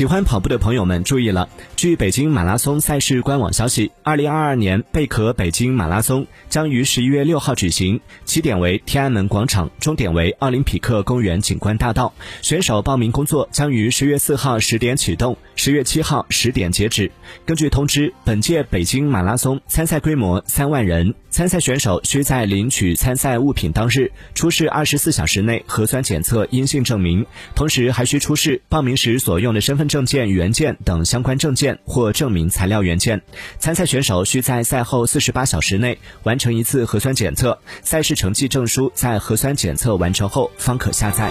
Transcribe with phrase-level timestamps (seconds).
[0.00, 1.46] 喜欢跑步的朋友们注意了！
[1.76, 12.14] 据北京马拉松赛事官网消息，二零二二年贝壳北京马拉松将于十一月六号举行，起点为天安门广场，终点为奥林匹克公园景观大道。
[12.40, 17.12] 选手报名工作将于十月四号十点启动，十月七号十点截止。
[17.44, 33.20] 根据通知，本届北京马拉松参赛规模三万人，参赛选手需在领取参赛物品当日出示二十四小时内核酸检测阴性证明，同时还需出示报名时所用的身份证件原件等相关证件或证明材料原件。
[33.58, 41.30] 参赛选手需在赛后四十八小时内完成一次核酸检测，赛事成绩证书在核酸检测完成后方可下载。